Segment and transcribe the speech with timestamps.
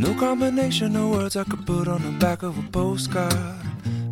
[0.00, 3.34] no combination of words I could put on the back of a postcard.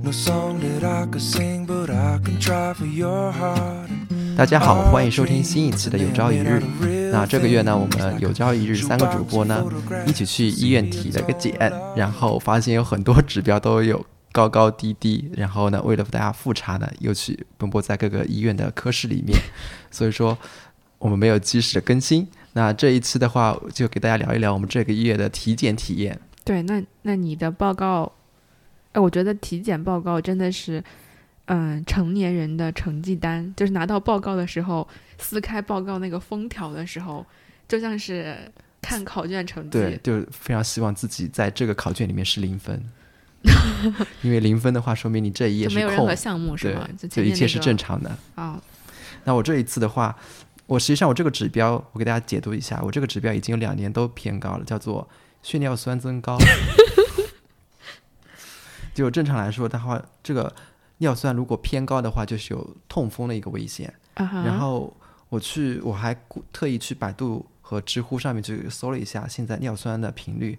[0.03, 3.89] No song that I could sing, but I can try for your heart.
[4.37, 6.63] 大家好，欢迎收听新一期的有朝一日。
[7.11, 9.65] 那这个月呢，我们有朝一日三个主播呢，
[10.07, 11.57] 一起去医院体了个检，
[11.97, 19.39] 然后发现有很多指标都有高高低低，然后呢，为了大家复查呢，又去奔波在各个医院的科室里面，
[19.91, 20.37] 所以说
[20.99, 22.29] 我们没有及时的更新。
[22.55, 26.19] 那这一期的话，就给大家聊一聊我们这个月的体检体验。
[26.45, 28.11] 对，那那你的报告，
[28.93, 30.83] 哎，我觉得体检报告真的是，
[31.45, 34.89] 嗯，成年人的成绩单，就是拿到报告的时候，
[35.19, 37.25] 撕开报告那个封条的时候，
[37.69, 38.37] 就像是
[38.81, 39.71] 看考卷成绩。
[39.71, 42.83] 对，就非常希望自己在这个考卷里面是零分，
[44.23, 46.89] 因为零分的话，说明你这一页空没有任何，项目是吗？
[46.97, 48.17] 就，就一切是正常的。
[48.37, 48.59] 啊、
[49.25, 50.17] 那我这一次的话，
[50.69, 55.09] 我实际上我这个指标，我给大家解读一下，我这个指标已经有两年都偏高了，叫做
[55.43, 56.37] 血尿酸增高。
[58.95, 60.55] 就正常来说的话，这个
[60.99, 63.93] 尿酸如果偏高的话，就是有痛风的一个危险。
[64.15, 64.95] 然后
[65.31, 66.15] 我去，我还
[66.53, 70.59] 特意去百度和知乎上面去搜了一下现在尿酸的频率。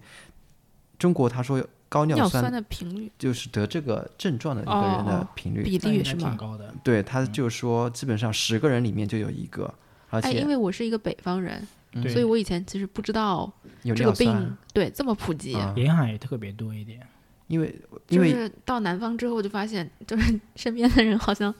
[0.97, 6.29] 中国他说高尿酸的频率就是得这个症状的一个哦人的哦频率，比例是吗？
[6.29, 6.73] 挺高的。
[6.83, 9.73] 对，他就说基本上十个人里面就有一个，
[10.09, 13.51] 而哎，且因为我是一个北方人，嗯所以我以前其实不知道
[13.95, 15.55] 这个病对这么普及。
[15.55, 16.99] 啊沿海特别多一点，
[17.47, 17.73] 因为
[18.07, 21.53] 因为就是到南方之后，就发现就是身边的人好像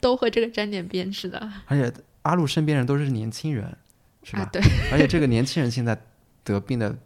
[0.00, 1.92] 都和这个沾点边似的而且
[2.22, 3.76] 阿路身边人都是年轻人，
[4.22, 4.42] 是吧？
[4.42, 4.48] 啊。
[4.52, 4.60] 对，
[4.92, 5.96] 而且这个年轻人现在
[6.42, 6.96] 得病的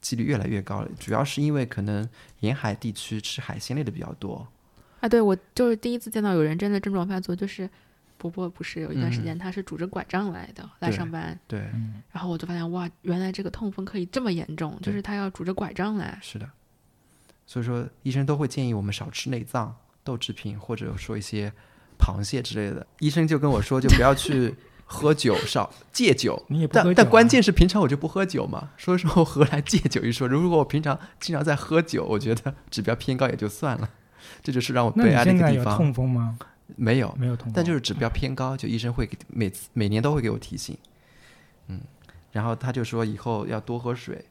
[0.00, 2.08] 几率越来越高了，主要是因为可能
[2.40, 4.46] 沿海地区吃海鲜类的比较多。
[5.00, 7.68] 啊，对我就是第一次见到有人真的症状发作，就是
[8.30, 16.18] 伯伯不是有一段时嗯间他是拄着拐杖来的来上班，对，嗯，然后我就发现哇，原来这个痛风可以这么严重，就是他要拄着拐杖来。
[16.22, 16.48] 是的。
[17.46, 21.52] 所以说，医生都会建议我们少吃内脏、豆制品，或者说一些
[21.98, 22.86] 螃蟹之类的。
[23.00, 24.54] 医生就跟我说，就不要去
[24.86, 26.42] 喝酒，少戒酒。
[26.48, 30.26] 你也不喝酒、啊，但但关键是平常我就不喝酒嘛，所以说我何来戒酒一说？
[30.26, 33.90] 如果我平常经常在喝酒，我觉得指标偏高也就算了，
[34.42, 35.76] 这就是让我悲哀的一现在有个地方。
[35.76, 36.38] 痛风吗？
[36.76, 40.76] 没有，没有痛风，但就是指标偏高，就医生会给每次每年都会给我提醒，
[41.68, 41.80] 嗯，
[42.32, 44.24] 然后他就说以后要多喝水，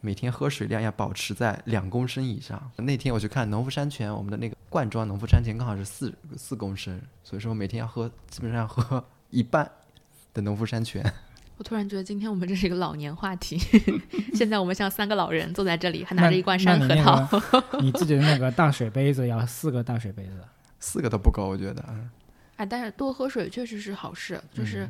[0.00, 2.70] 每天喝水量要保持在两公升以上。
[2.76, 9.70] 那天我去看农夫山泉，我们的那个罐装农夫山泉刚好是四四公升，所以说每天要喝基本上要喝一半
[10.32, 11.04] 的农夫山泉。
[11.58, 13.56] 我突然觉得今天我们这是一个老年话题，
[14.34, 17.28] 现在我们像三个老人坐在这里，还拿着一罐山核桃。
[17.30, 20.32] 那个你自己的那个大水杯子要四个大水杯子，
[20.82, 21.82] 四个都不够，我觉得。
[21.88, 22.10] 嗯
[22.56, 24.86] 哎，但是多喝水确实是好事，就是。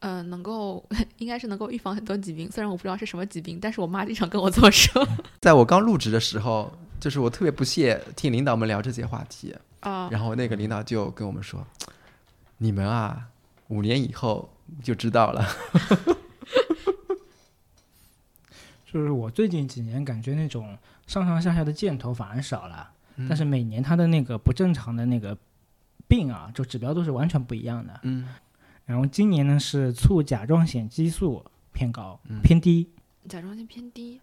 [0.00, 0.84] 呃，能够
[1.18, 5.06] 应该是能够预防很多疾病，虽然我不知道是什么疾病，但是我妈经常跟我这么说
[5.40, 10.08] 在我刚入职的时候，就是我特别不屑听领导们聊这些话题，啊。
[10.10, 11.64] 然后那个领导就跟我们说
[12.58, 13.28] ：“你们啊，
[13.68, 15.46] 五年以后就知道了。
[18.92, 20.76] 就是我最近几年感觉那种
[21.06, 22.91] 上上下下的箭头反而少了，嗯
[23.28, 25.36] 但是每年它的那个不正常的那个
[26.08, 27.98] 病啊，就指标都是完全不一样的”。
[28.04, 28.28] 嗯，
[28.86, 32.88] 然后今年呢是促甲状腺激素偏高、嗯偏低，
[33.28, 34.20] 甲状腺偏低，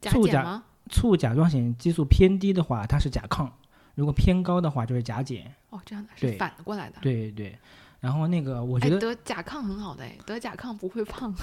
[0.00, 0.64] 甲促甲减吗？
[0.90, 3.48] 促甲状腺激素偏低的话，它是甲亢；
[3.94, 5.54] 如果偏高的话，就是甲减。
[5.70, 6.96] 哦，这样的是对反过来的。
[7.00, 7.56] 对对。
[8.00, 11.34] 然后那个，我哎，觉得、得甲亢很好的哎，得甲亢不会胖，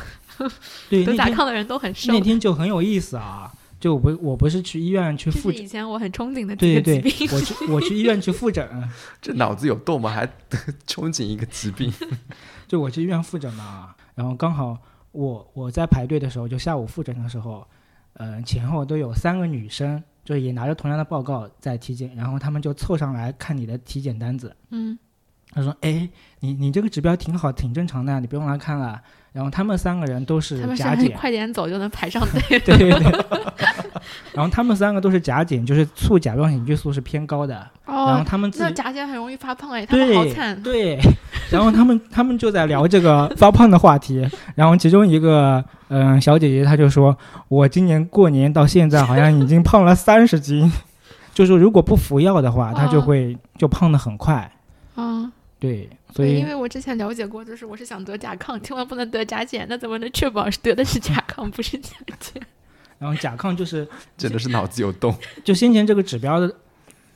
[0.90, 2.20] 对 得甲亢的人都很瘦那。
[2.20, 3.54] 天就很有意思啊！
[3.80, 8.68] 就我不我不是去医院去复诊以前我很憧憬的这对对对个疾病。，我去我去医院去复诊，
[9.22, 10.10] 这脑子有洞吗？
[10.10, 10.26] 还
[10.88, 11.92] 憧憬一个疾病？
[12.68, 14.78] 就我去医院复诊嘛，然后刚好
[15.12, 17.66] 我我在排队的时候，就下午复诊的时候，
[18.14, 24.98] 呃，前后都有三个女生，就也拿着同样的报告在体检，然后他们就凑上来看你的体检单子，嗯，
[25.52, 26.10] 他说：“哎，
[26.40, 29.02] 你你这个指标挺好，挺正常的，你不用来看了。”
[29.38, 32.42] 然后他们三个人都是甲减，快点走就能排上队。
[32.66, 33.26] 对对对。
[34.34, 37.56] 然后他们三个都是甲减，就是促甲状腺激素是偏高的，
[37.86, 40.60] 哦然后他，们自己那甲减很容易发胖哎，他们好惨。
[40.64, 41.00] 对，
[41.52, 47.16] 然后他们 他们就在聊这个发胖的话题，然后其中一个嗯、小姐姐她就说，
[47.48, 50.72] 我今年过年到现在好像已经胖了三十斤，
[51.32, 54.52] 就说如果不服药的话，她就哦会就胖的很快。
[54.96, 62.42] 啊，对，所对，以因为我之前了解过，就是我是想得甲亢，千万不能得甲减，那怎么能确保是得的是甲亢，不是甲减？
[63.00, 63.88] 然后甲亢就是
[64.18, 65.16] 真的是脑子有洞。
[65.44, 66.56] 就先前这个指标的，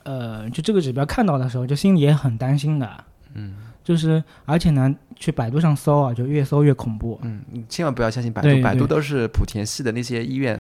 [0.04, 3.04] 呃，就这个指标看到的时候，就心里也很担心的。
[3.34, 7.18] 嗯就是而且呢，去百度上搜啊，就越搜越恐怖。
[7.22, 10.56] 嗯，你千万不要相信百度，对对百度都是莆田系的那些医院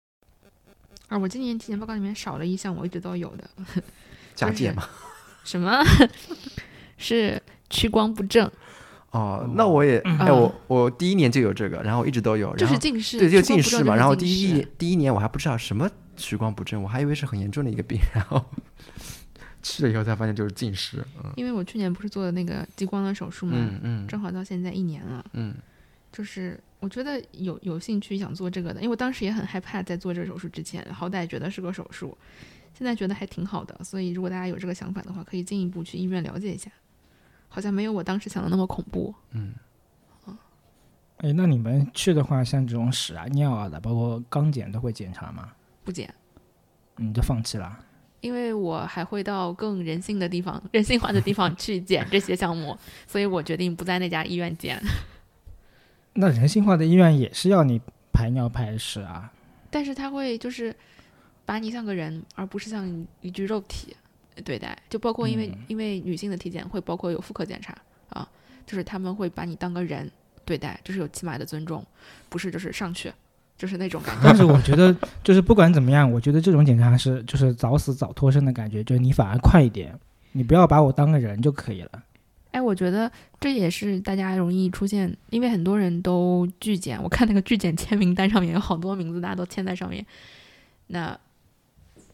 [1.07, 3.47] 啊，我今年体检报告里面少了一项，我一直都有的，
[4.33, 4.89] 甲减嘛。
[5.43, 5.83] 什么？
[6.97, 7.39] 是
[7.71, 8.47] 屈光不正，
[9.09, 10.29] 哦，那我也，哎，嗯。
[10.29, 13.95] 我我第一年就有这个，然后一直都有，就然后是近视，对，就近视嘛。
[13.95, 18.45] 然后第一年第一年我还不知道什么屈光不正，我还以为是很严重的一个病，然后
[19.63, 21.03] 去了以后才发现就是近视。
[21.23, 21.31] 嗯。
[21.35, 24.07] 因为我去年不是做的那个激光的手术嘛，嗯嗯。
[24.07, 25.55] 正好到现在一年了，嗯。
[26.11, 32.17] 就是我觉得有有兴趣想做这个的，因为我当时也很害怕在做这个手术之前，好歹觉得是个手术，
[32.77, 36.69] 现在觉得还挺好的，所以如果大家有这个想法的话，可以进一步去医院了解一下，
[37.53, 39.13] 好像没有我当时想的那么恐怖。
[39.31, 39.53] 嗯，
[41.17, 45.51] 哎，那你们去的话，像这种屎啊、尿啊的，包括肛检都会检查吗？
[45.83, 46.11] 不检，
[46.95, 47.77] 你就放弃了？
[48.21, 54.81] 因为我还会到更人性的地方、人性化的地方去检这些项目，所以我决定不在那家医院检。
[56.13, 57.81] 那人性化的医院也是要你
[58.13, 59.31] 排尿排屎啊？
[59.69, 60.75] 但是他会就是
[61.45, 63.95] 把你像个人，而不是像一具肉体
[64.43, 64.77] 对待。
[64.89, 67.75] 就包括因为、嗯因为女性的体检会包括有妇科检查
[68.09, 68.27] 啊，
[68.65, 70.09] 就是他们会把你当个人
[70.45, 71.85] 对待，就是有起码的尊重，
[72.29, 73.11] 不是就是上去
[73.57, 74.21] 就是那种感觉。
[74.25, 79.97] 但是我觉得，就是不管怎么样，我觉得这种检查是就是早死早脱身的感觉，就是你反而快一点，
[80.31, 82.03] 你不要把我当个人就可以了。
[82.51, 90.05] 哎，我觉得这也是大家容易出现，因为很多人都拒检，我看那个拒检签名单上面有好多名字，大家都签在上面。
[90.87, 91.17] 那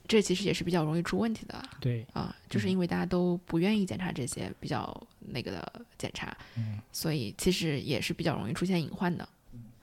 [0.07, 9.27] 这其实也是比较容易出问题的对，啊，就是因为大家都不愿意检查这些比较那个的检查，嗯所以其实也是比较容易出现隐患的。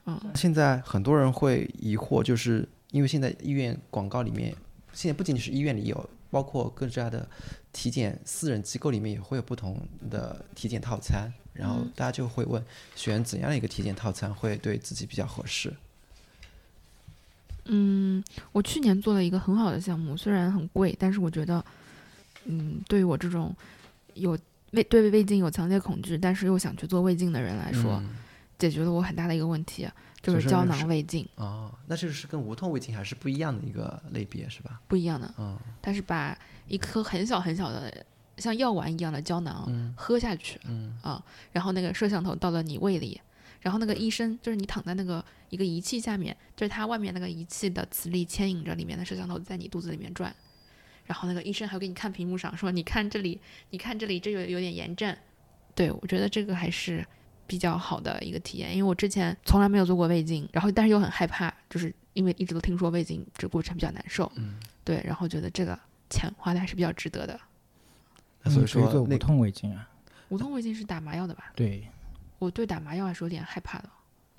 [0.05, 4.55] 嗯，现在很多人会疑惑，就是因为现在医院广告里面，
[4.93, 7.27] 现在不仅仅是医院里有，包括各家的
[7.71, 9.79] 体检私人机构里面也会有不同
[10.09, 12.63] 的体检套餐，然后大家就会问，
[12.95, 15.73] 选怎样的一个体检套餐会对自己比较合适？
[17.65, 21.63] 嗯，我去年做了一个很好的项目，虽然很贵，但是我觉得，
[22.45, 23.55] 嗯，对于我这种
[24.13, 24.37] 有
[24.71, 28.09] 胃对胃镜有强烈恐惧，但是又想去做胃镜的人来说，嗯
[28.57, 29.85] 解决了我很大的一个问题，
[30.21, 34.79] 就是胶囊胃镜哦，那这是跟无痛胃镜还是不一样的一个类别是吧？
[34.87, 36.37] 不一样的，嗯它是把
[36.69, 37.93] 一颗很小很小的
[38.37, 41.21] 像药丸一样的胶囊嗯喝下去，嗯啊，
[41.51, 43.19] 然后那个摄像头到了你胃里，
[43.65, 50.31] 然后那个医生就是你躺在那个一个仪器下面，就是它外面那个仪器的磁力牵引着里面的摄像头在你肚子里面转，
[51.05, 53.41] 然后那个医生还会给你看屏幕上说，你看这里，
[53.71, 55.17] 你看这里，这有有点炎症。
[55.73, 57.03] 对我觉得这个还是
[57.47, 65.77] 比较好的一个体验，因为我之前从来没有做过胃镜，然后但是又很害怕，就是因为一直都听说胃镜这过程比较难受，嗯，对，然后觉得这个
[66.11, 67.39] 钱花的还是比较值得的。
[68.45, 69.89] 所以你可以做说那无痛胃镜啊？
[70.29, 71.51] 无痛胃镜是打麻药的吧？
[71.55, 71.87] 对，
[72.39, 73.89] 我对打麻药还是有点害怕的。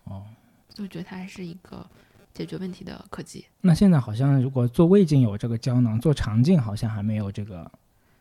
[0.05, 0.25] 哦，
[0.73, 1.85] 就觉得它还是一个
[2.33, 3.45] 解决问题的科技。
[3.61, 7.71] 那现在好像如果做胃镜有这个胶囊，做肠镜好像还没有这个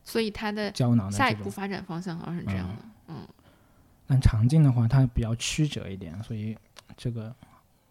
[0.04, 1.50] 所以它的胶囊的下一步。
[1.50, 2.86] 发展方向好像是这样的。
[3.08, 3.28] 嗯，
[4.08, 6.58] 但肠镜的话，它比较曲折一点，所以
[6.96, 7.34] 这个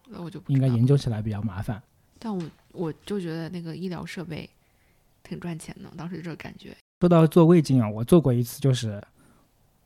[0.07, 1.81] 那我就不应该研究起来比较麻烦。
[2.19, 4.49] 但我我就觉得那个医疗设备
[5.23, 6.75] 挺赚钱的，当时这个感觉。
[7.01, 9.01] 说到做胃镜啊，我做过一次，就是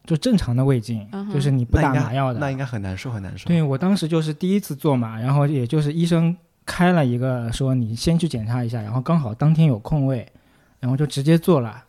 [0.05, 2.39] 就正常的胃镜，嗯就是你不打麻药的。
[2.39, 3.47] 那应该很难受很难受。
[3.47, 10.27] 对我当时就是第一次做嘛，然后也就是医生开了一个说你先去检查一下，然后刚好当天有空位，
[10.79, 11.83] 然后就直接做了。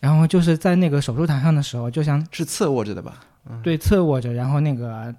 [0.00, 3.20] 然后就是在那个手术台上的时候，就像是侧卧着的吧？
[3.62, 5.12] 对侧卧着，然后那个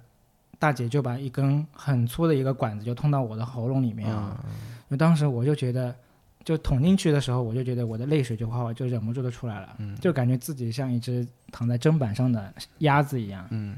[0.58, 4.36] 大姐就把一根很粗的一个管子就通到我的喉咙里面啊。
[4.44, 4.50] 嗯，
[4.90, 5.94] 就当时我就觉得，
[6.44, 13.76] 就捅进去的时候，我就觉得我的泪水就哗哗就忍不住的出来了，嗯就感觉自己像一只躺在砧板上的鸭子一样，嗯，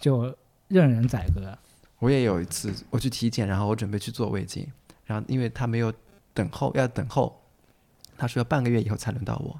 [0.00, 0.34] 就
[0.68, 1.56] 任人宰割。
[1.98, 4.66] 我也有一次我去体检，然后我准备去做胃镜，
[5.04, 5.92] 然后因为他没有
[6.34, 7.40] 等候，要等候，
[8.16, 9.58] 他说要半个月以后才轮到我，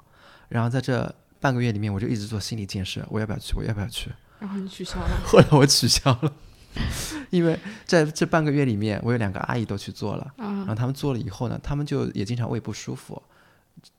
[0.48, 3.54] 然后在这半个月里面，我就一直做心理建设，我要不要去？
[3.56, 4.10] 我要不要去？
[4.38, 5.08] 然后你取消了。
[5.24, 6.32] 后来我取消了，
[7.30, 13.21] 因为在这半个月里面，我有两个阿姨都去做了，然后啊，他们做了以后呢，他们就也经常胃不舒服，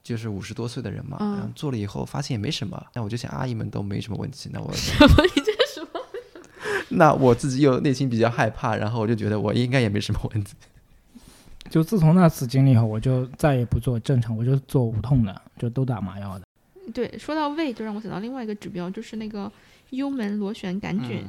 [0.03, 5.23] 就是五十多岁的人嘛，嗯然后做了以后发现也没什么，那我就想阿姨们都没什么问题，那我什么？
[5.35, 5.99] 你这是什么？
[6.89, 10.53] 那我自己又内心比较害怕，然后我就觉得我应该也没什么问题。
[11.69, 16.45] 就自从那次经历以后，我就再也不做正常，我就做无痛的，就都打麻药的。
[16.93, 19.51] 对，说到胃，就让我想到另外一个指标，就是那个
[19.89, 21.25] 幽门螺旋杆菌。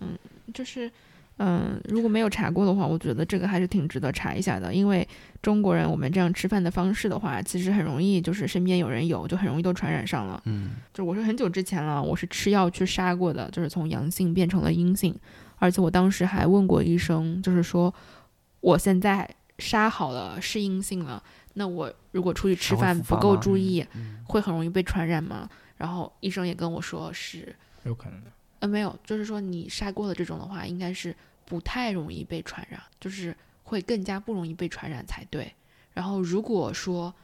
[0.00, 0.16] 嗯
[0.54, 0.90] 就是，
[1.38, 4.72] 嗯、如果没有查过的话，我觉得这个还是挺值得查一下的。
[4.72, 5.06] 因为
[5.42, 10.40] 中国人我们这样吃饭的方式的话，其实很容易就是身边有人有，就很容易都传染上了。
[10.46, 15.14] 嗯就我是很久之前了，我是吃药去杀过的，就是从阳性变成了阴性，
[15.56, 17.92] 而且我当时还问过医生，就是说
[18.60, 21.20] 我现在杀好了是阴性了，
[21.54, 25.48] 那我如果出去吃饭不够注意，嗯会很容易被传染吗？
[25.76, 28.30] 然后医生也跟我说是，有可能的。
[28.64, 35.52] 呃，没有，就是说你杀过了这种的话，应该是不太容易被传染，就是会更加不容易被传染才对。
[35.92, 37.14] 然后如果说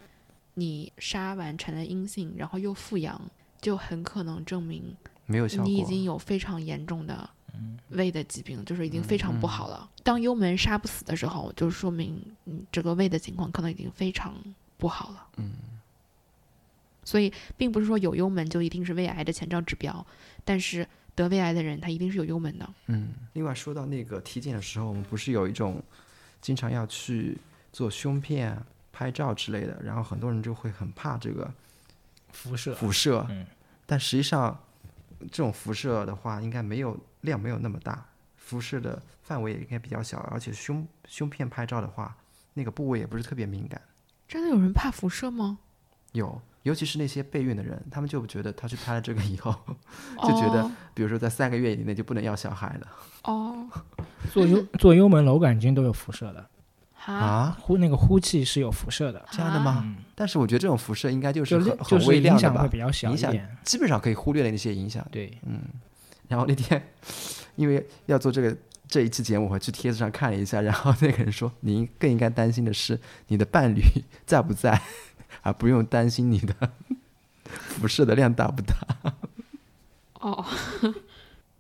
[0.53, 3.19] 你杀完成了阴性，然后又复阳，
[3.59, 4.95] 就很可能证明
[5.25, 5.65] 没有效果。
[5.65, 9.89] 你已经有非常严重的嗯胃的疾病，就是已经非常不嗯好了。
[10.03, 14.35] 当幽门杀不死的时候，就说明你这个胃的情况可能已经非常
[14.77, 15.27] 不好了。
[15.39, 15.53] 嗯，
[17.03, 20.05] 所以并不是说有幽门就一定是胃癌的前兆指标，
[20.45, 22.69] 但是得胃癌的人他一定是有幽门的。
[22.87, 25.83] 嗯，另外说到那个体检的时候，我们不是有一种
[26.41, 27.37] 经常要去
[27.73, 28.61] 做胸片、
[28.93, 31.53] 拍照之类的，然后很多人就会很怕这个
[32.33, 33.47] 辐射，辐射，嗯
[33.87, 34.59] 但实际上
[35.31, 42.17] 这种辐射的话，应该没有量没有那么大，辐射的范围也应该比较小，而且胸胸片拍照的话，
[42.55, 43.81] 那个部位也不是特别敏感。
[44.29, 45.59] 真的有人怕辐射吗？
[46.13, 49.55] 有，尤其是那些备孕的人，他们就觉得他去拍了这个以后，
[50.23, 52.87] 就觉得哦比如说在三个月以内就不能要小孩了
[53.25, 53.69] 哦
[54.33, 56.47] 做幽做幽门螺杆菌都有辐射的，
[57.05, 57.57] 啊啊？
[57.61, 59.83] 呼那个呼气是有辐射的，这样的吗？
[59.87, 63.15] 嗯，但是我觉得这种辐射应该就是就很很是就是影微量的吧响会比，较小。
[63.65, 65.07] 基本上可以忽略的那些影响。
[65.11, 65.61] 对，嗯
[66.29, 66.81] 然后那天
[67.57, 73.83] 因为要做这个这一期节目，我去帖子上看了一下，然后那个人说，您更应该担心的是你的伴侣
[74.25, 74.81] 在不在，
[75.43, 76.55] 而不用担心你的
[77.47, 78.75] 辐射的量大不大。
[80.21, 80.45] 哦，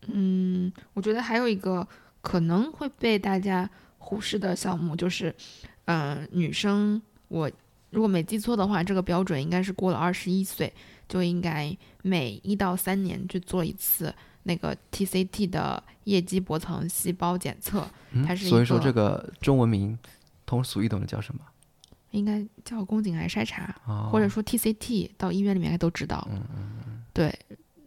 [0.09, 1.87] 嗯，我觉得还有一个
[2.21, 3.69] 可能会被大家
[3.99, 5.35] 忽视的项目就是，
[5.87, 7.51] 嗯、女生我
[7.91, 10.73] 如果没记错的话，这个标准应该是过了二十一岁
[11.09, 19.99] 就应该每一到三年去做一次那个 TCT 的液基薄层细胞检测，嗯它是一所以说这个中文名
[20.45, 21.41] 通俗易懂的叫什么？
[22.11, 23.75] 应该叫宫颈癌筛查。
[23.87, 26.27] 哦或者说 TCT 到医院里面应该都知道。
[27.13, 27.37] 对，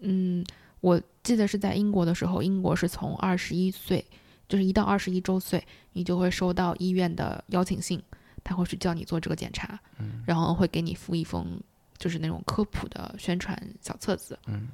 [0.01, 0.45] 嗯，
[0.81, 4.05] 我记得是在英国的时候，英国是从二十一岁，
[4.47, 8.01] 就是一到二十一周岁，你就会收到医院的邀请信，
[8.43, 9.79] 他会去叫你做这个检查，
[10.25, 11.59] 然后会给你附一封
[11.97, 14.37] 就是那种科普的宣传小册子。
[14.47, 14.67] 嗯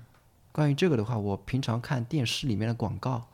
[0.51, 3.25] 关于这个的话，我平常看电视里面的广告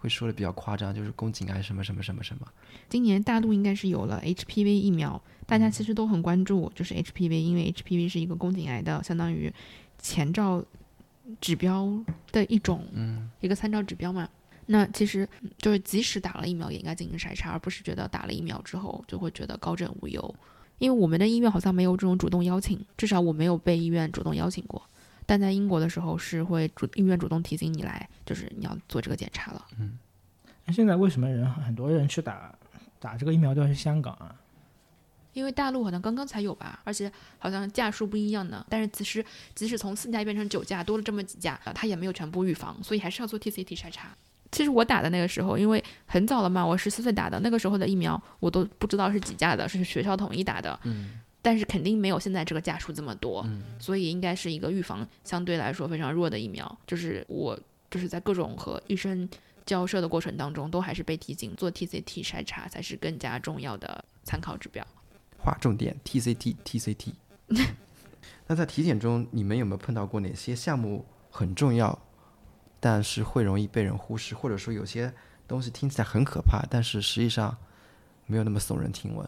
[0.00, 2.46] 会说的比较夸张，就是宫颈癌什么什么什么什么。
[2.88, 9.52] 今年大陆应该是有了 HPV 疫苗，大家其实都很关注，就是 HPV，因为 HPV 是一个宫颈癌的相当于
[9.98, 10.64] 前兆
[11.40, 11.88] 指标
[12.32, 14.28] 的一种，嗯，一个参照指标嘛。
[14.66, 20.34] 那其实嗯就是即使打了疫苗，也应该进行筛查，而不是觉得打了疫苗之后就会觉得高枕无忧。
[20.78, 24.82] 因为我们的医院好像没有这种主动邀请，至少我没有被医院主动邀请过。
[25.30, 29.64] 但在英国的时候是会主医院主动提醒你来，就是你要做这个检查了。
[29.78, 29.96] 嗯
[30.64, 32.52] 那现在为什么人很多人去打
[32.98, 34.34] 打这个疫苗都要去香港啊？
[35.32, 38.66] 因为大陆好像刚刚才有吧，而且好像价数不一样呢。
[38.68, 44.08] 但是其实即使从四价变成九价，多了这么几价，呃它也没有全部预防，所以还是要做 TCT 筛查。
[44.50, 50.76] 其实我打的那个时候，因为很早了嘛，我十四岁打的，那个时候的疫苗我都不知道是几价的，是学校统一打的。
[50.82, 56.78] 嗯，但是肯定没有现在这个价数这么多，嗯所以应该是一个预防相对来说非常弱的疫苗。
[56.86, 57.58] 就是我
[57.90, 59.28] 就是在各种和医生
[59.64, 64.86] 交涉的过程当中，都还是被提醒做 TCT 筛查才是更加重要的参考指标。
[65.38, 67.12] 划重点，TCT TCT。
[68.46, 71.98] 那在体检中，你们有没有碰到过哪些项目很重要，
[72.80, 75.12] 但是会容易被人忽视，或者说有些
[75.48, 77.56] 东西听起来很可怕，但是实际上
[78.26, 79.26] 没有那么耸人听闻？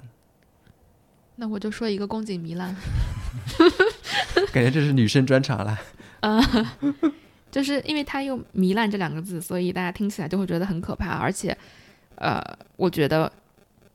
[1.37, 2.77] 那我就说一个宫颈糜烂，
[4.53, 5.79] 感觉这是女生专场了。
[7.51, 11.11] 就是因为它用“糜烂”这两个字，所以大家听起来就会觉得很可怕。
[11.19, 11.57] 而且，
[12.15, 12.43] 呃，
[12.77, 13.31] 我觉得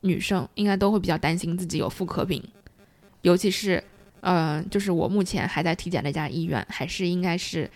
[0.02, 2.44] 女生应该都会比较担心自己有妇科病，
[3.22, 3.84] 尤其是，
[4.22, 7.70] 呃，就是我目前还在体检那家医院，还是应该是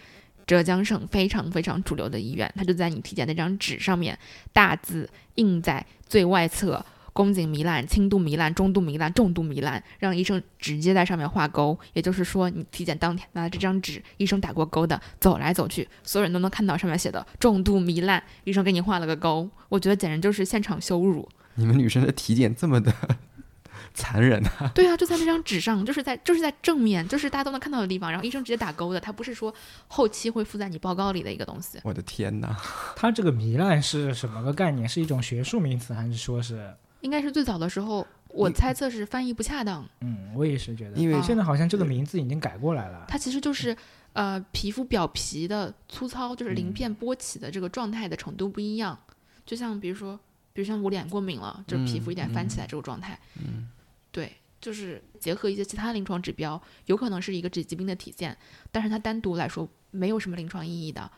[0.45, 4.17] 浙江省非常非常主流的医院，它就在你体检那张纸上面
[4.53, 6.85] 大字印在最外侧。
[7.13, 11.77] 宫颈糜烂、轻度糜烂、中度糜烂、重度糜烂，让医生直接在上面画勾。
[11.93, 19.49] 也就是说，你体检当天拿这张纸，医生打过勾的，走来走去，所有人都能看到上面写的重度糜烂，医生给你画了个勾。
[19.67, 21.27] 我觉得简直就是现场羞辱。
[21.55, 22.93] 你们女生的体检这么的
[23.93, 24.71] 残忍啊？
[24.73, 29.53] 对啊，就在那张纸上，就是在就是在正面，就是大家都能看到的地方，然后医生直接打勾的，他不是说
[29.87, 31.77] 后期会附在你报告里的一个东西。
[31.83, 32.55] 我的天哪！
[32.95, 34.87] 它这个糜烂是什么个概念？
[34.87, 36.73] 是一种学术名词，还是说是？
[37.01, 43.05] 应该是最早的时候，我猜测是翻译不恰当，嗯，我也是觉得，因为现在好像这个名字已经改过来了。
[43.07, 43.75] 它其实就是
[44.13, 48.97] 呃皮肤表皮的粗糙，就是鳞嗯片剥起的这个状态的程度不一样。
[49.45, 50.17] 就像比如说
[50.53, 53.19] 比如像我脸过敏了，就是皮肤有点翻起来嗯这个状态。
[53.39, 53.67] 嗯，
[54.11, 54.31] 对，
[54.61, 58.37] 就是结合一些其他临床指标，有可能是一个疾疾病的体现，
[58.71, 61.11] 但是它单独来说没有什么临床意义的。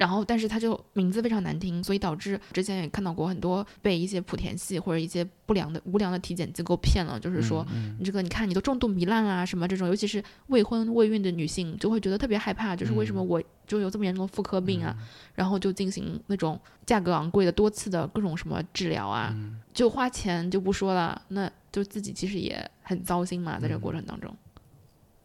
[0.00, 13.28] 然后，但是它就名字非常难听，所以导致之前也看到过很多被一些莆田系或者一些不良的无良的体检机构骗了，就是说、嗯你这个你看你都重度糜烂啊什么这种，尤其是未婚未孕的女性就会觉得特别害怕，就是为什么嗯。
[13.28, 14.96] 我就有这么严重的妇科病啊，
[15.34, 19.60] 然后就进行那种价格昂贵的多次的各种什么治疗啊，嗯。
[19.74, 24.34] 就花钱就不说了，那就自己其实也很糟心嘛，在这个过程当中。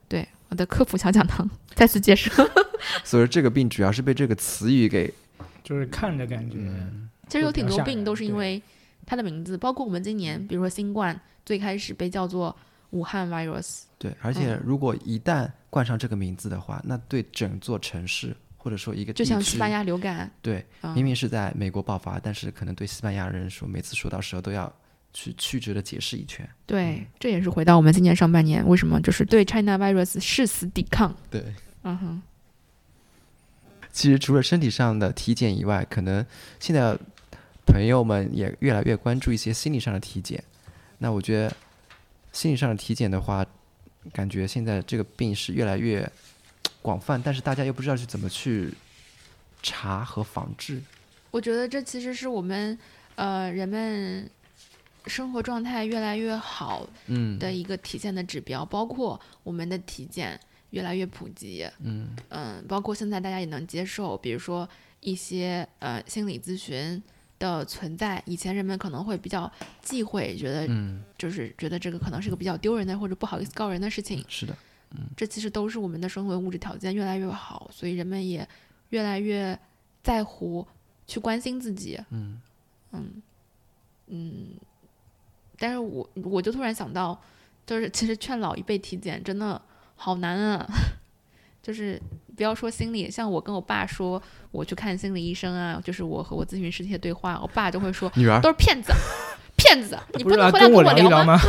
[0.08, 2.32] 对，我的科普小讲堂 再次结束。
[3.04, 5.12] 所以这个病主要是被这个词语给
[5.64, 7.10] 就是看着感觉，嗯。
[7.28, 8.62] 其实有挺多病都是因为
[9.06, 12.56] 它的名字，包括我们今年，比如说新冠，最开始被叫做
[12.92, 20.94] 武汉 virus，对，而且如果一旦冠上这个名字的话，那对整座城市或者说一个就地区像西班牙流感，对，嗯。
[20.94, 24.72] 明明是在美国爆发，但是可能对西班牙人说，每次说到时候都要
[25.16, 26.48] 去曲折的解释一圈。
[26.66, 31.16] 对，这也是回到我们今年上半年为什么就是对 China virus 誓死抵抗。
[31.32, 31.42] 对，
[31.84, 32.22] 嗯哼，
[33.94, 36.24] 其实除了身体上的体检以外，可能
[36.60, 36.98] 现在
[37.66, 40.44] 朋友们也越来越关注一些心理上的体检。
[40.98, 41.56] 那我觉得
[42.34, 43.46] 心理上的体检的话，
[44.12, 46.12] 感觉现在这个病是越来越
[46.82, 48.74] 广泛，但是大家又不知道去怎么去
[49.64, 50.82] 查和防治。
[51.32, 52.78] 我觉得这其实是我们
[53.16, 54.30] 呃人们
[55.08, 57.38] 生活状态越来越好嗯。
[57.40, 60.40] 的一个体现的指标，包括我们的体检
[60.72, 62.16] 越来越普及，嗯。
[62.30, 64.68] 嗯，包括现在大家也能接受，比如说
[65.00, 67.02] 一些呃心理咨询
[67.38, 74.58] 的存在，以前人们可能会比较忌讳，觉得嗯，就是觉得这个可能是个比较丢人的或者不好意思告人的事情，是的，
[75.16, 78.48] 这其实都是我们的生活物质条件越来越好，所以人们也
[78.90, 79.58] 越来越
[80.02, 80.66] 在乎
[81.06, 82.42] 去关心自己，嗯。
[82.92, 83.22] 嗯
[84.08, 84.46] 嗯，
[85.58, 87.20] 但是我我就突然想到，
[87.66, 89.62] 就是其实劝老一辈体检真的
[89.96, 90.66] 好难啊，
[91.64, 92.02] 就是
[92.36, 98.94] 不要说心理，像我跟我爸说我去看心理医生啊，就是我和我咨询师这些对话，我爸就会说女儿都是骗子，
[99.56, 101.40] 骗子，你不能回来跟我聊吗？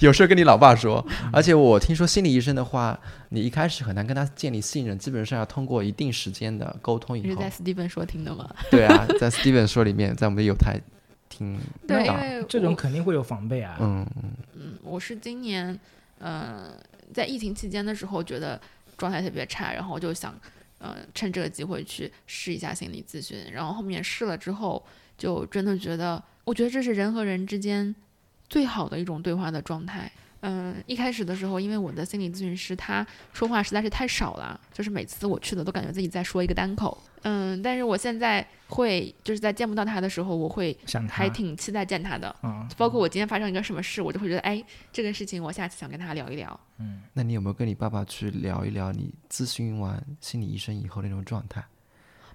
[0.06, 1.06] 有事儿跟你老爸说。
[1.32, 7.50] 而且我听说心理医生的话，你一开始很难跟他建立信任，基本上要通过一定时间的沟通以后你是在。
[7.50, 8.48] Steven 说听的吗？
[8.70, 10.80] 对啊，在 Steven 说里面，在我们的有台
[11.28, 12.14] 听对，因。
[12.14, 13.76] 为这种肯定会有防备啊。
[13.80, 15.78] 嗯嗯嗯，我是今年，
[16.18, 16.72] 呃，
[17.12, 18.58] 在疫情期间的时候，觉得
[18.96, 20.34] 状态特别差，然后我就想，
[20.78, 23.38] 呃，趁这个机会去试一下心理咨询。
[23.52, 24.82] 然后后面试了之后，
[25.18, 27.94] 就真的觉得，我觉得这是人和人之间
[28.50, 30.10] 最好的一种对话的状态。
[30.42, 36.96] 嗯，一开始的时候，因为我的心理咨询师他说话实在是太少了，就是每次我去的都感觉自己在说一个单口。
[37.24, 42.34] 嗯，但是我现在会就是在见不到他的时候，我会想他还挺期待见他的。
[42.42, 46.58] 嗯，包括我今天发生一个什么事，我就会觉得，哎，这个事情我下次想跟他聊一聊。
[46.78, 51.62] 嗯，那你有没有跟你爸爸去聊一聊你咨询完心理医生以后的那种状态？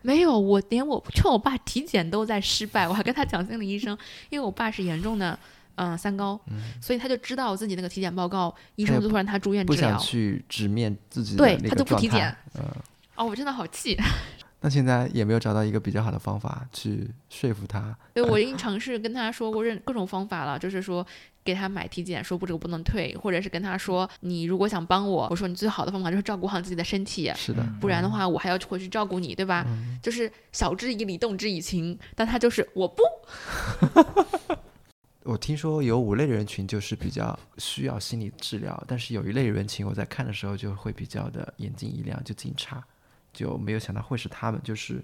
[0.03, 3.97] 没有，我连我劝我爸体检都在失败，我还跟他讲心理医生，
[4.29, 5.39] 因为我爸是严重的
[5.75, 6.39] 嗯、三高，
[6.81, 9.99] 所以他就知道自己那个体检报告，医生就会让他住院治疗不想。
[9.99, 12.35] 去直面自己的对他就不体检。
[12.55, 12.63] 嗯，
[13.15, 13.97] 哦，我真的好气，
[14.61, 17.95] 那现在也没有找到一个比较好的方法去说服他。
[18.13, 21.05] 对我已经尝试跟他说过任各种方法了，就是说
[21.43, 29.65] 给他买体检，说不这个不能退，或者是跟他说你如果想帮我，我说你最好的方法就是照顾好自己的身体，是的，不然的话我还要回去照顾你，对吧？
[30.01, 33.03] 就是晓之以理，动之以情，但他就是我不，
[35.25, 42.81] 我听说有五类人群就是比较需要心理治疗，但是有一类人群我在看的时候就会比较的眼睛一亮，就警察，
[43.33, 45.03] 就没有想到会是他们，就是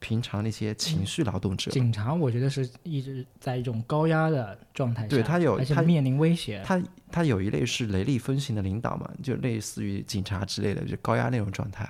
[0.00, 1.70] 平常那些情绪劳动者。
[1.70, 6.62] 警察我觉得是一直在一种高压的状态下，对他有他面临威胁。
[6.64, 11.88] 他他有一类是雷厉风行的领导嘛，就类似于警察之类的，就高压那种状态。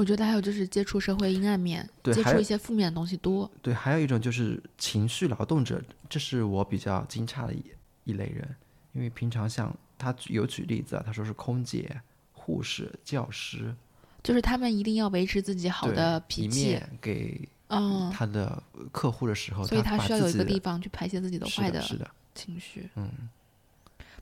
[0.00, 3.48] 我觉得还有就是接触社会阴暗面，接触一些负面的东西多。
[3.60, 7.62] 对，还有一种就是情绪劳动者，这是我比较惊诧的一
[8.04, 8.56] 一类人，
[8.94, 12.00] 因为平常像他举有举例子啊，他说是空姐、
[12.32, 13.74] 护士、教师，
[14.22, 21.84] 就是他们一定要维持自己好的脾气，给嗯，他的客户的时候，所以他需要有一个地方去排泄自己的坏的，
[22.34, 22.88] 情绪。
[22.96, 23.10] 嗯，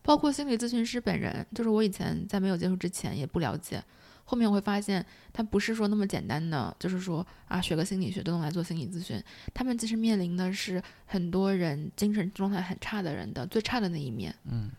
[0.02, 3.80] 包括心理咨询师本人，就是我以前在没有接触之前也不了解，
[4.28, 9.18] 后面我会发现，他不是说那么简单的，就是说啊，学个心理学都能来做心理咨询。
[9.54, 14.34] 他们其实面临的是很多人精神状态很差的人的最差的那一面。
[14.44, 14.70] 嗯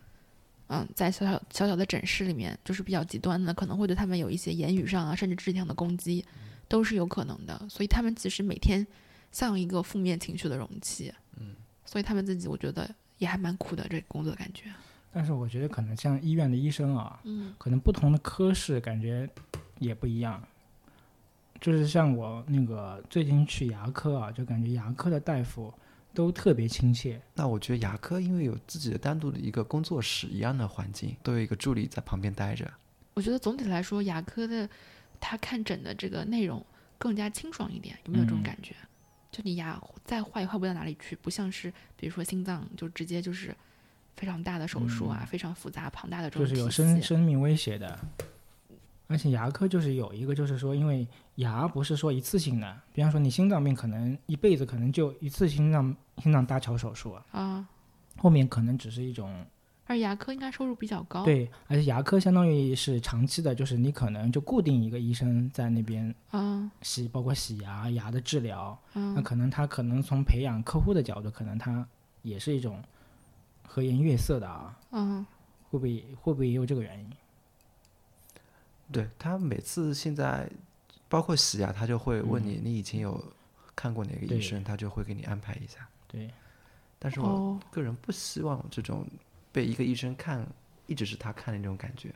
[0.68, 6.24] 嗯，在小小小小的诊室里面，就是比较极端的，可能会对他们有一些言语上啊，甚至肢体上的攻击。
[6.68, 7.60] 都是有可能的。
[7.68, 8.86] 所以他们其实每天
[9.32, 14.72] 像一个负面情绪的容器，嗯，所以他们自己我觉得也还蛮苦的，这个工作感觉。
[15.12, 19.28] 但是我觉得可能像医院的医生啊，嗯可能不同的科室感觉
[19.78, 20.42] 也不一样。
[21.60, 25.72] 就是像我那个最近去牙科啊，就感觉牙科的大夫
[26.14, 27.20] 都特别亲切。
[27.34, 32.70] 那我觉得牙科因为有自己的单独的一个工作室一样的环境，都有一个助理在旁边待着。
[33.14, 34.66] 我觉得总体来说，牙科的
[35.20, 36.64] 他看诊的这个内容
[36.96, 38.74] 更加清爽一点，有没有这种嗯感觉？
[39.30, 43.54] 就你牙再坏也坏不到哪里去，不像是比如说心脏就直接就是
[44.20, 47.00] 非常大的手术啊，非常复杂庞大的这种体嗯就是有生。
[47.00, 47.98] 生命威胁的。
[49.06, 57.68] 而且牙科就是有一个，就是说，因为牙不是说一次性的，比方说你心脏病，可能一辈子可能就一次心脏心脏搭桥手术啊，啊，
[58.18, 59.42] 后面可能只是一种
[59.86, 61.24] 而牙科应该收入比较高。
[61.24, 71.84] 对，而且牙科相当于是长期的，就是你可能就固定一个医生在那边啊洗，包括洗牙、牙的治疗，那嗯可能他可能从培养客户的角度，可能他
[72.22, 72.80] 也是一种
[73.72, 75.24] 和颜悦色的啊，嗯
[75.70, 77.08] 会不会会不会也有这个原因？
[78.90, 80.50] 对他每次现在
[81.08, 83.22] 包括洗牙，他就会问你，嗯你以前有
[83.76, 85.86] 看过哪个医生，他就会给你安排一下。
[86.08, 86.28] 对，
[86.98, 89.06] 但是我哦个人不希望这种
[89.52, 90.44] 被一个医生看，
[90.88, 92.12] 一直是他看的那种感觉，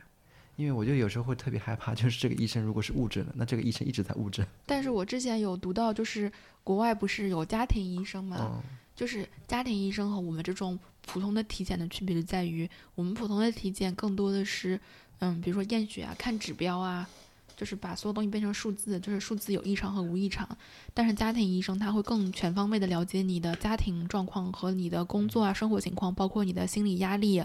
[0.57, 4.45] 因为我就有时候会特别害怕，就是这个医生如果是误诊了，那这个医生一直在误诊。
[4.65, 6.29] 但是我之前有读到，就是
[6.65, 8.37] 国外不是有家庭医生吗？
[8.41, 8.61] 嗯，
[8.95, 14.79] 就是家庭医生和我们这种普通的体检的区别就在于，我们普通的体检更多的是，
[15.19, 17.07] 嗯，比如说验血啊、看指标啊，
[17.55, 20.47] 就是把所有东西变成数字，就是数字有异常和无异常。
[20.93, 27.43] 但是家庭医生他会更全方位的了解你的家庭状况和你的工作啊、生活情况，包括你的心理压力、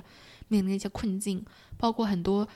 [0.49, 1.45] 面临一些困境，
[1.77, 2.49] 包括很多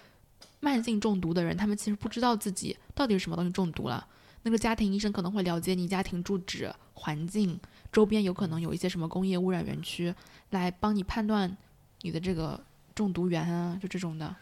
[0.61, 4.07] 慢性中毒的人，他们其实不知道自己到底是什么东西中毒了。
[4.42, 7.59] 那个家庭医生可能会了解你家庭住址、环境，
[7.94, 10.12] 周边有可能有一些什么工业污染园区，
[10.50, 11.57] 来帮你判断
[12.02, 12.61] 你的这个
[12.92, 14.35] 中毒源啊，就这种的，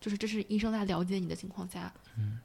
[0.00, 2.40] 就是这是医生在了解你的情况下，嗯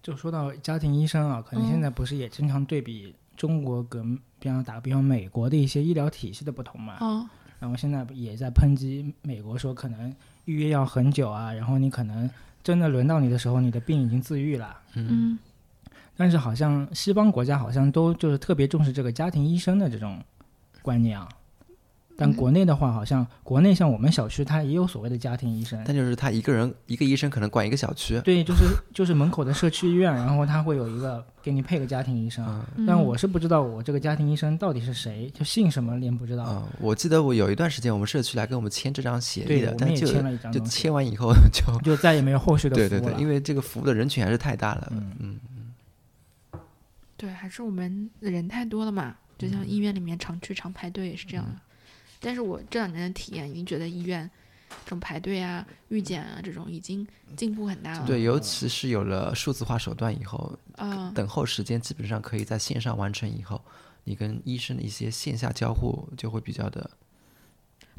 [0.00, 6.98] 就说到家庭医生啊，可能现嗯在不是也经常对比中国跟，比方打个比方，美国的一些医疗体系的不同嘛？
[7.00, 10.12] 嗯然后现在也在抨击美国，说可能
[10.46, 12.28] 预约要很久啊，然后你可能
[12.64, 14.80] 真的轮到你的时候，你的病已经自愈了。
[14.94, 15.38] 嗯
[16.16, 20.18] 但是好像西方国家好像都就是特别重视这个家庭医生的这种
[20.82, 21.28] 观念啊。
[22.14, 25.82] 但嗯国内的话，好像国内像我们小区，它也有所谓的家庭医生。
[25.86, 28.20] 但就是他一个人一个医生可能管一个小区。
[28.20, 32.62] 对，就是就是门口的社区医院，然后他会有一个给你配个家庭医生。
[32.86, 36.44] 但我是不知道我这个家庭医生到底是谁，就姓什么连不知道。
[36.50, 42.88] 嗯，我记得我有一段时间我们社区来跟我们签这张协议对，的，但就我们也签了一张就，签完以后 就就再也没有后续的服务了。
[42.90, 44.88] 对对对，因为这个服务的人群还是太大了。
[44.90, 45.40] 嗯嗯
[47.22, 49.68] 对，还是我们人太多了嘛，就像嗯。
[49.68, 51.52] 医院里面常去常排队也是这样的。
[52.18, 54.28] 但是我这两年的体验，已经觉得医院
[54.84, 57.06] 这种排队啊、预检啊这种已经
[57.36, 58.04] 进步很大了。
[58.04, 63.62] 对，尤其是有了数字化手段以后，啊、等候时间基本上可以在线上完成以后，
[64.02, 66.90] 你跟医生的一些线下交互就会比较的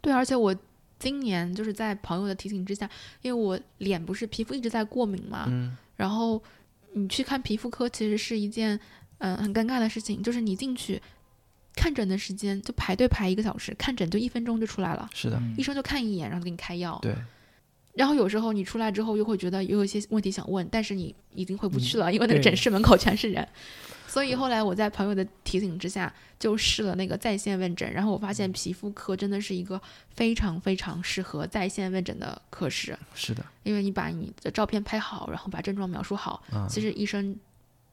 [0.02, 0.54] 对，而且我
[1.00, 2.90] 今年就是在朋友的提醒之下，
[3.22, 5.78] 因为我脸不是皮肤一直在过敏嘛，嗯。
[5.96, 6.44] 然后
[6.94, 8.80] 你去看皮肤科其实是一件
[9.24, 11.02] 嗯、很尴尬的事情，就是你进去
[11.76, 17.00] 看诊的时间就排队排一个小时，看诊就一分钟就出来了，是的，嗯医生就看一眼，然后给你开药。
[17.02, 17.16] 对，
[17.94, 23.48] 然后有时候你出来之后又会觉得又有一些问题想问，但是你已经回不去了，因为那个诊室门口全是人。
[24.06, 29.82] 所以后来我在朋友的提醒之下，就试了那个在线问诊，然后我发现皮肤科真的是一个
[30.12, 37.36] 非常非常适合在线问诊的科室，是的，因为你把你的照片拍好，然后把症状描述好，嗯其实医生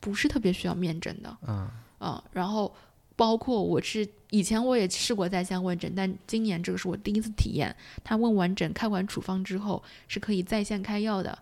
[0.00, 1.68] 不是特别需要面诊的，嗯
[2.00, 2.74] 嗯，然后
[3.14, 7.74] 包括我是以前我也试过在线问诊，但今年这个是我第一次体验。
[8.02, 11.38] 他问完诊、开完处方之后是可以在线开药的，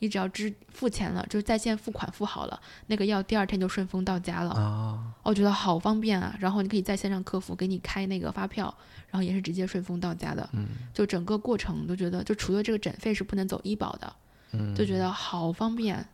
[0.00, 4.50] 你只要支付钱了，就是在线付款付好了，那个药第二天就顺丰到家了。
[4.50, 6.36] 啊，我觉得好方便啊！
[6.38, 8.74] 然后你可以在线上客服给你开那个发票，
[9.10, 10.46] 然后也是直接顺丰到家的。
[10.52, 14.12] 嗯就整个过程都觉得，就除了这个诊费是不能走医保的，
[14.52, 16.06] 嗯，就觉得好方便。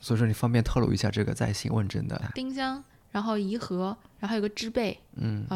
[0.00, 5.46] 所以说你方便透露一下这个在线问诊的，丁香，然后颐和，然后还有个知贝，嗯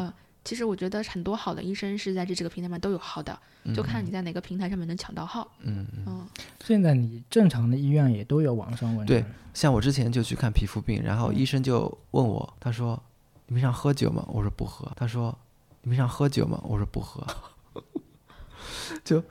[0.45, 3.39] 其实我觉得很多好的医生是在这几个平台上都有号的，
[3.73, 5.49] 就看你在哪个平台上面能抢到号。
[5.61, 6.03] 嗯嗯。
[6.05, 6.27] 嗯
[6.65, 9.21] 现在你正常的医院也都有网上问诊。
[9.21, 13.01] 对像我之前就去看皮肤病，然后嗯医生就问我，他说
[13.47, 14.91] ：“你平常喝酒吗？”我说不喝。
[14.97, 15.33] 他说
[15.83, 17.25] ：“你平常喝酒吗？”我说不喝。
[19.05, 19.23] 就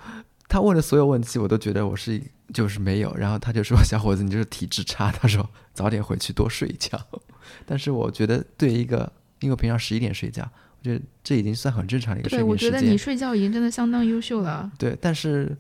[0.53, 3.17] 他问的所有问题，我都觉得我是就是没有。
[3.17, 5.09] 然后他就说：“小伙子，你就是体质差。
[5.19, 7.01] ”他说：“早点回去多睡一觉。
[7.65, 9.11] ”但是我觉得，对一个，
[9.41, 10.43] 因为我平常十一点睡觉，
[10.81, 12.73] 我觉得这已经算很正常的一个睡对，我眠时间。
[12.73, 14.71] 觉得你睡觉已经真的相当优秀了。
[14.79, 15.57] 对，但是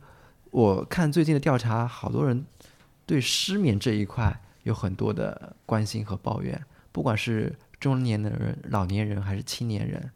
[0.50, 2.44] 我看最近的调查，好多人
[3.06, 7.50] 对失眠这一块有很多的关心和抱怨，不管是
[7.80, 10.10] 中年的人、老年人还是青年人。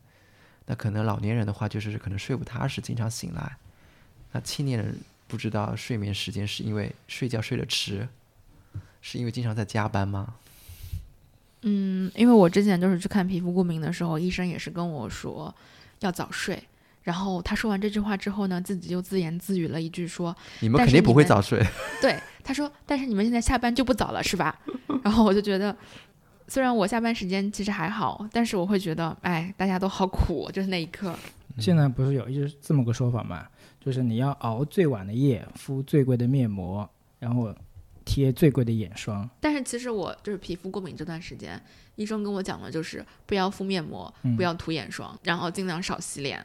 [0.66, 3.56] 那可能老年人的话，就是可能睡不踏实，经常醒来。
[4.36, 4.94] 那青年人
[5.26, 8.06] 不知道睡眠时间是因为睡觉睡得迟，
[9.00, 10.34] 是因为经常在加班吗？
[11.62, 15.54] 嗯，因为我之前就是去看皮肤过敏的时候，医生也是跟我说
[16.00, 16.62] 要早睡。
[17.02, 21.64] 然后他说完这句话之后呢，自己又自言自语了一句说你们肯定不会早睡。
[22.02, 24.60] “对，他说，但是你们现在下班就不早了，是吧？”
[25.02, 25.74] 然后我就觉得，
[26.46, 31.16] 虽然我下班时间其实还好，但是我会觉得，哎，大家都好苦，就是那一刻。
[31.58, 33.46] 现在不是有一句这么个说法嘛，
[33.86, 37.54] 就是你要熬最晚的夜，敷最贵的面膜，然后
[38.04, 39.30] 贴最贵的眼霜。
[39.40, 41.62] 但是其实我就是皮肤过敏这段时间，
[41.94, 46.44] 医生跟我讲的就是不要敷面膜，嗯不要涂眼霜，然后尽量少洗脸，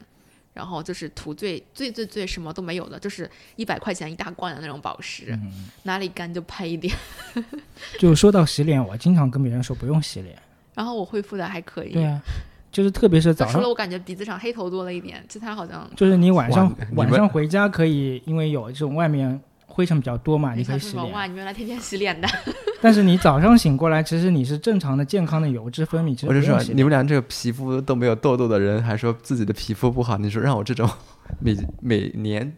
[0.54, 6.94] 然后就是涂最最最最什么都没有的，就是一百块钱一大罐的那种保湿，嗯，哪里干就拍一点。
[7.98, 10.40] 就说到洗脸，我经常跟别人说不用洗脸。
[10.74, 12.22] 然后我恢复的还可以，对啊，
[12.72, 22.26] 就是特别是早上就除了，我感觉鼻子上黑头多了一点，其他好像就是你晚上你晚上回家可以，因为有这种外面灰尘比较多嘛，你可以洗想说哇，你原来天天洗脸的
[22.80, 30.88] 但是你早上醒过来，其实你是正常的、健康的油脂分泌，其实我就说你们俩这个皮肤都没有痘痘的人，还说自己的皮肤不好，你说让我这种
[31.38, 32.52] 每每年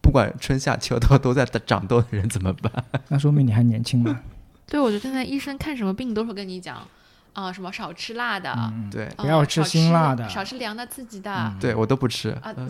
[0.00, 2.72] 不管春夏秋冬都在长痘的人怎么办？
[3.08, 4.20] 那说明你还年轻嘛。
[4.66, 6.76] 对我觉得现在医生看什么病都会跟你讲
[7.36, 11.30] 啊、什么少吃辣的，嗯，对啊不要吃辛辣的少吃凉的刺激的。
[11.32, 12.66] 嗯对我都不吃，啊嗯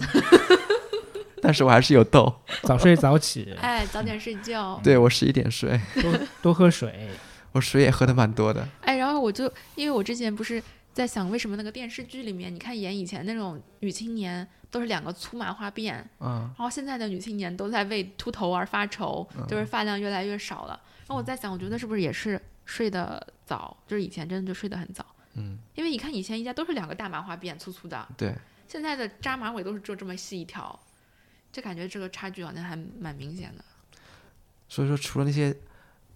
[1.40, 2.34] 但是我还是有痘。
[2.64, 4.80] 早睡早起， 哎，早点睡觉。
[4.82, 7.10] 对我十一点睡，多多喝水。
[7.52, 8.66] 我水也喝的蛮多的。
[8.82, 9.44] 哎，然后我就
[9.76, 10.60] 因为我之前不是
[10.92, 20.78] 在想，为什么那个电视剧里面，你看演以前那种女青年都是两个粗麻花辫，嗯，然后现在的女青年都在为秃头而发愁，嗯就是发量越来越少了。
[21.06, 28.34] 然后我在想，我觉得是不是也是睡得早，就是以前真的就睡得很早，嗯，因为你看以前一家都是两个大麻花辫，粗粗的，对，
[28.68, 30.78] 现在的扎马尾都是就这么细一条，
[31.50, 33.64] 就感觉这个差距好像还蛮明显的。
[34.68, 35.56] 所以说除了那些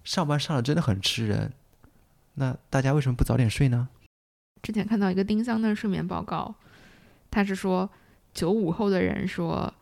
[0.03, 1.53] 上班上的真的很吃人，
[2.35, 3.89] 那大家为什么不早点睡呢？
[4.63, 6.55] 之前看到一个丁香的睡眠报告，
[7.31, 7.89] 他是说
[8.35, 9.73] 九五后的人说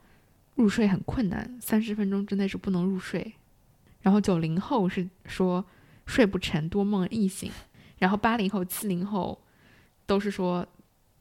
[0.55, 3.35] 入睡很困难，三十分钟之内是不能入睡。
[4.03, 5.65] 然后九零后是说
[6.09, 7.53] 睡不成，多梦易醒。
[7.99, 9.39] 然后八零后、七零后
[10.07, 10.67] 都是说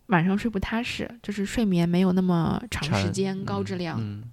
[0.08, 3.98] 晚上睡不踏实，就是睡眠没有那么长时长间、高质量。
[4.00, 4.24] 嗯，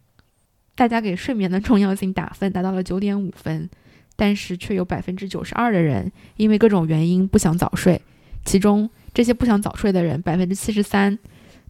[0.75, 3.69] 大家给睡眠的重要性打分达到了九点五分，
[4.15, 8.01] 但是却有百分之九十二的人因为各种原因不想早睡，
[8.45, 11.19] 其中这些不想早睡的人，百分之七十三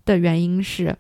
[0.05, 0.97] 的原因是，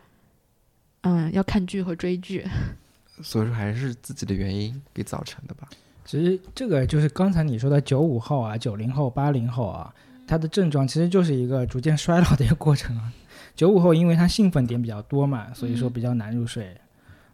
[1.02, 2.46] 嗯，要看剧和追剧。
[3.22, 5.68] 所以说还是自己的原因给造成的吧。
[6.04, 9.94] 其实这个就是刚才你说的九五后啊、九零后、八零后啊，
[10.26, 13.12] 他的症状其实就是一个逐渐衰老的一个过程啊。
[13.56, 16.76] 九五后因为他兴奋点比较多嘛，所以说比较难入睡。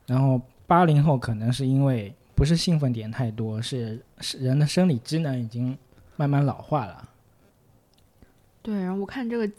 [0.06, 5.76] 然后八零后可能是因为不是兴奋点太多，是是人的生理机能已经
[6.16, 7.08] 慢慢老化了。
[8.62, 9.50] 对，然后我看这个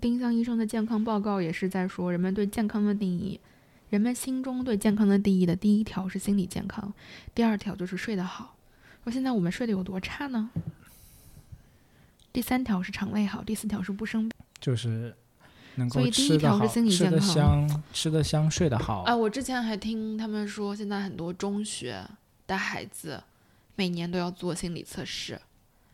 [0.00, 3.38] 丁香医生的健康报告也是在说，人们对健康的定义，
[3.90, 6.92] 人们心中对健康的定义的第一条是心理健康，
[7.34, 8.56] 第二条就是睡得好。
[9.04, 10.50] 说现在我们睡得有多差呢？
[12.32, 14.38] 第三条是肠胃好，第四条是不生病。
[14.60, 15.14] 就是
[15.74, 19.02] 能够所以第一吃得好、条是心理吃得健康香、吃得香、睡得好。
[19.02, 22.06] 啊，我之前还听他们说，现在很多中学
[22.46, 23.20] 的孩子
[23.74, 25.40] 每年都要做心理测试，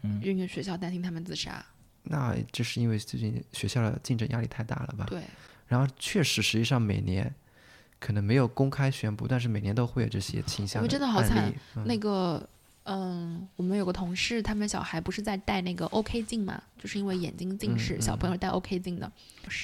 [0.03, 1.65] 嗯因为学校担心他们自杀。
[2.03, 5.07] 那这是因为最近学校的竞争压力太大了吧？
[5.09, 5.23] 对，
[5.67, 7.35] 然后确实，实际上每年
[7.99, 11.53] 可能没有公开宣布，但是每年都会有这些倾向我真的好惨。
[11.77, 12.49] 嗯那个，
[12.85, 19.11] 嗯，我们有个同事，他们小孩不是在戴那个 OK 镜嘛，就是因为眼睛近视，嗯小朋友戴 OK 镜的。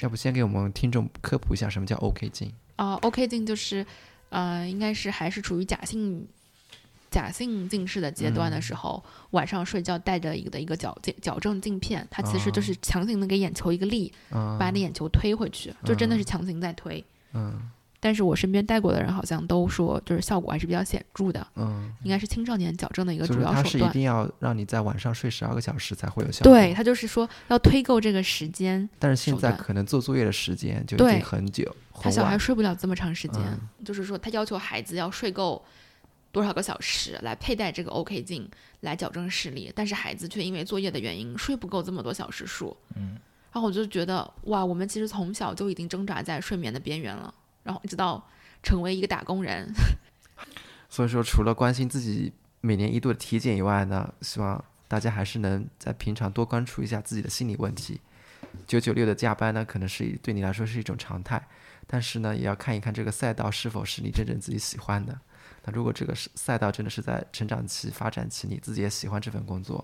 [0.02, 2.52] 要不先给我们听众科普一下什么叫 OK 镜？
[2.76, 3.86] 啊、o k 镜就是，
[4.30, 6.26] 呃，应该是还是处于假性
[7.10, 17.04] 假性近视的阶段的嗯时候，晚上睡觉戴着一个的一个矫镜矫正镜片，它其实就哦是强行的给眼球一个力，嗯，把你眼球推回去，就真的嗯是强行在推。
[17.34, 17.70] 嗯，
[18.04, 23.62] 但是我身边带过的人好像都说，就是效果还是比较显著的，嗯，应该是青少年矫正的一个主要手段。
[23.62, 26.52] 它是一定要让你在晚上睡十二个小时才会有效果。
[26.52, 32.36] 对，他就是说要推够这个时间，但是现在可能做作业的时间就已经很久，他小孩。
[32.36, 35.64] 睡不了这么长时间，嗯就是说他要求孩子要睡够
[36.32, 42.76] 多少个小时来佩戴这个 OK 镜来矫正视力，但是孩子却因为作业的原因睡不够这么多小时数。
[42.96, 43.16] 嗯，
[43.52, 48.26] 然后我就觉得哇，我们其实从小就已经挣扎在睡眠的边缘了，然后一直到
[48.62, 49.72] 成为一个打工人，
[50.88, 58.00] 所以说，除了关心自己每年一度的体检以外呢，希望大家还是能在平常多关注一下自己的心理问题。
[58.66, 61.42] 九九六的加班呢，可能是对你来说是一种常态，
[61.86, 65.18] 但是呢，也要看一看这个赛道是否是你真正自己喜欢的。
[65.64, 69.82] 那如果这个赛道真的是在成长期、发展期，你自己也喜欢这份工作，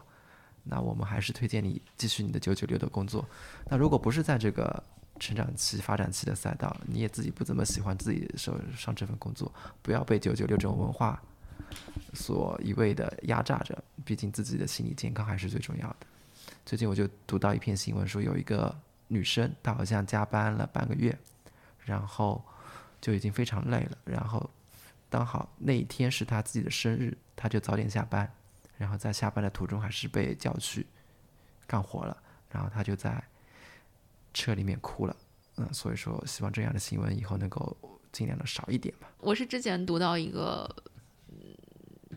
[0.64, 3.26] 那我们还是推荐你继续你的九九六的工作。
[3.68, 4.82] 那如果不是在这个
[5.18, 9.52] 成长期、发展期的赛道，你也自己不怎么喜欢自己手上这份工作，
[9.82, 11.20] 不要被九九六这种文化
[12.14, 16.06] 所一味的压榨着，毕竟自己的心理健康还是最重要的。
[16.64, 18.74] 最近我就读到一篇新闻，说有一个
[19.08, 21.16] 女生，她好像加班了半个月，
[21.84, 22.42] 然后
[23.00, 24.48] 就已经非常累了，然后
[25.10, 28.30] 刚好那一天是她自己的生日，她就早点下班，
[28.76, 30.86] 然后在下班的途中还是被叫去
[31.66, 32.16] 干活了，
[32.50, 33.22] 然后她就在
[34.38, 35.16] 车里面哭了。
[35.56, 37.76] 嗯，所以说希望这样的新闻以后能够
[38.12, 39.10] 尽量的少一点吧。
[39.18, 40.72] 我是之前读到一个，
[41.28, 42.16] 嗯，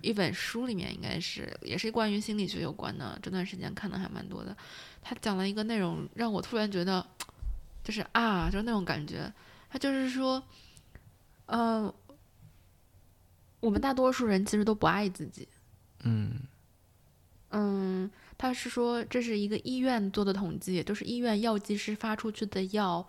[0.00, 4.56] 一本书里面应该是也是关于心理学有关的，这段时间看的还蛮多的。
[5.02, 7.06] 他讲了一个内容，让我突然觉得，
[7.84, 9.30] 就是啊，就是那种感觉。
[9.68, 10.42] 他就是说，
[11.44, 11.94] 呃，
[13.60, 15.46] 我们大多数人其实都不爱自己。
[16.04, 16.40] 嗯嗯，
[18.48, 23.06] 他是说这是一个医院做的统计，就是医院药剂师发出去的药，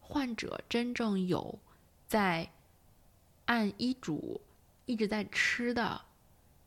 [0.00, 1.60] 患者真正有
[2.08, 2.50] 在
[3.44, 4.40] 按医嘱
[4.86, 6.00] 一直在吃的，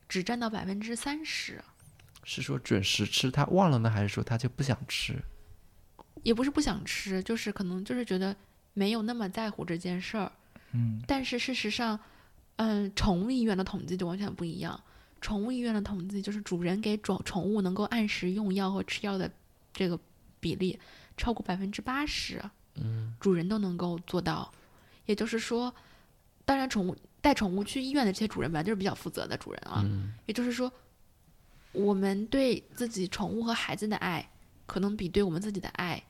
[0.08, 1.62] 只占到百分之三十，
[2.24, 5.22] 是说准时吃，他忘了呢，还是说他就不想吃？
[6.24, 8.34] 也不是不想吃，就是可能就是觉得
[8.72, 10.32] 没有那么在乎这件事儿。
[10.72, 12.00] 嗯，但是事实上，
[12.56, 14.82] 嗯，宠物医院的统计就完全不一样。
[15.24, 19.32] 宠物医院的统计就是主人给宠宠物能够按时用药和吃药的
[19.72, 19.98] 这个
[20.42, 20.78] 比例
[21.16, 22.44] 超过百分之八十，
[22.76, 24.52] 嗯，主人都能够做到。
[25.06, 25.74] 也就是说，
[26.44, 29.82] 当然，宠物带宠物去医院的这些主人本来就是比较负责的主人啊。
[29.86, 30.70] 嗯也就是说，
[31.72, 34.30] 我们对自己宠物和孩子的爱，
[34.66, 36.04] 可能比对我们自己的爱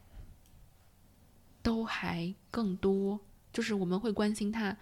[1.61, 3.19] 都还更多。
[3.51, 4.75] 就是我们会关心他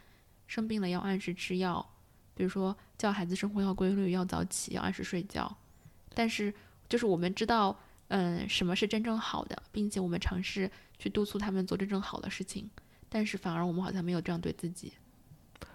[0.47, 1.85] 生病了要按时吃药，
[2.33, 5.55] 比如说教孩子生活要规律，要早起，要按时睡觉。
[6.13, 6.53] 但是，
[6.89, 7.77] 就是我们知道，
[8.09, 12.69] 嗯，什么是真正好的，并且我们尝试去督促他们做真正好的事情。
[13.09, 14.93] 但是，反而我们好像没有这样对自己。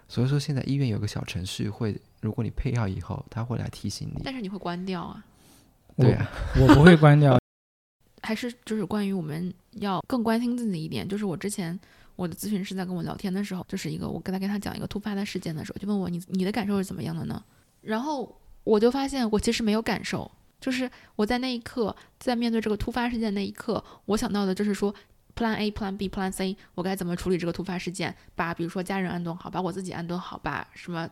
[0.07, 4.21] 所以说现在医院有个小程序会，如果你配药以后，他会来提醒你。
[4.23, 5.25] 但是你会关掉啊。
[5.97, 7.37] 对啊，我不会关掉。
[8.21, 11.77] 还是就是关于我们要更关心自己一点，就是我之前
[12.17, 17.41] 我的咨询师在跟我聊天的时候，就是一个我跟他跟他讲一个突发的事件的时候，就问我你你的感受是怎么样的呢？
[17.81, 24.93] 然后我就发现我其实没有感受，就是我在那一刻在面对这个突发事件那一刻，我想到的就是说
[25.35, 28.13] Plan A、Plan B、Plan C，我该怎么处理这个突发事件？
[28.35, 31.07] 把比如说家人安顿好，把我自己安顿好，把什么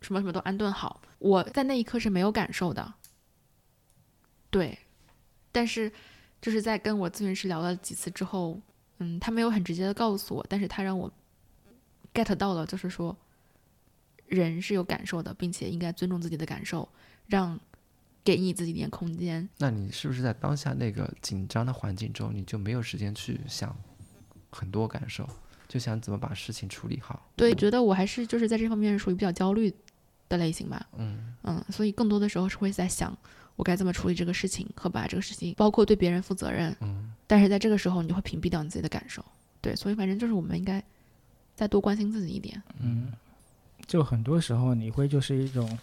[0.00, 1.00] 什么什么都安顿好。
[1.18, 2.94] 我在那一刻是没有感受的，
[4.50, 4.78] 对，
[5.52, 5.92] 但是。
[6.38, 8.60] 就是在跟我咨询师聊了几次之后，
[8.98, 11.12] 嗯，他没有很直接的告诉我，但是他让我
[12.14, 13.16] get 到了，就是说
[14.26, 16.88] 人是有感受的，并且应该尊重自己的感受，
[17.26, 17.58] 让
[18.24, 19.48] 给你自己一点空间。
[19.58, 23.76] 那你是不是在当下那个紧张的环境中，你就没有时间去想
[24.50, 25.28] 很多感受，
[25.68, 27.30] 就想怎么把事情处理好？
[27.36, 29.72] 对，觉得我还是就是在这方面属于比较焦虑
[30.28, 30.86] 的类型吧。
[30.96, 33.16] 嗯嗯，所以更多的时候是会在想
[33.56, 36.74] 我该怎么处理这个事情，和把这个事情包括对别人负责任。
[36.80, 39.24] 嗯，但是在这个时候，你就会屏蔽掉你自己的感受。
[39.60, 40.82] 对，所以反正就是我们应该
[41.54, 42.62] 再多关心自己一点。
[42.78, 43.12] 嗯，
[43.86, 45.78] 就很多时候你会就是一种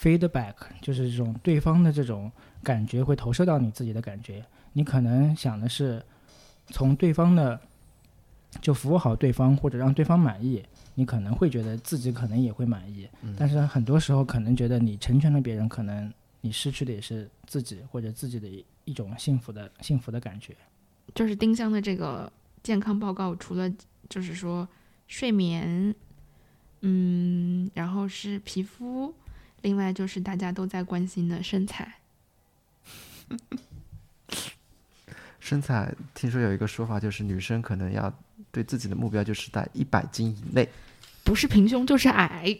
[0.00, 2.30] feedback，就是这种对方的这种
[2.62, 4.44] 感觉会投射到你自己的感觉。
[4.74, 6.00] 你可能想的是
[6.68, 7.58] 从对方的
[8.60, 10.62] 就服务好对方或者让对方满意，
[10.94, 13.08] 你可能会觉得自己可能也会满意。
[13.22, 20.56] 嗯但是很多时候可能觉得你成全了别人，可能你失去的也是自己或者自己的一一种幸福的幸福的感觉。
[21.14, 22.30] 就是丁香的这个
[22.62, 23.70] 健康报告，除了
[24.08, 24.68] 就是说
[25.06, 25.94] 睡眠，
[26.82, 29.14] 嗯，然后是皮肤，
[29.62, 31.94] 另外就是大家都在关心的身材。
[35.40, 38.12] 身材听说有一个说法，就是女生可能要
[38.52, 40.68] 对自己的目标就是在一百斤以内，
[41.24, 42.58] 不是平胸就是矮，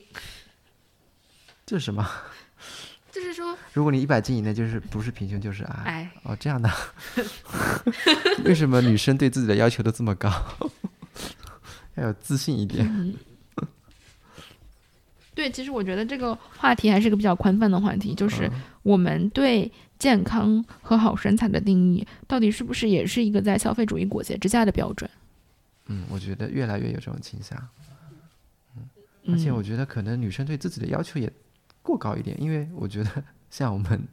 [1.66, 2.10] 这是什么？
[3.18, 5.82] 就是说如果你一百斤以内，就是不是贫穷就是矮。
[5.84, 6.10] 矮。
[6.22, 6.70] 哦，这样的。
[8.44, 10.30] 为什么女生对自己的要求都这么高？
[11.96, 12.86] 要有自信一点。
[12.86, 13.14] 嗯，
[15.34, 25.10] 对，其实我觉得这个话题还是个比较宽泛的话题，就是嗯我们对健康和好身材的定义，到底是不是也是一个在消费主义裹挟之下的标准？
[25.86, 27.58] 嗯，我觉得越来越有这种倾向。
[29.26, 31.30] 而且嗯我觉得可能女生对自己的要求也
[31.88, 34.06] 过高一点，因为我觉得 像我们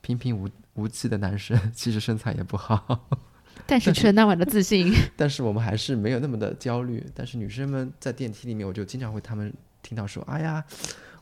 [0.00, 3.08] 平平无无奇的男生， 其实身材也不好，
[3.68, 4.92] 但是却那么的自信。
[5.16, 7.06] 但是我们还是没有那么的焦虑。
[7.14, 10.64] 但是女生们在电梯里面，我就经常会他们听到说：“哎呀，